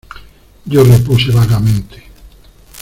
yo 0.65 0.83
repuse 0.83 1.29
vagamente: 1.31 2.03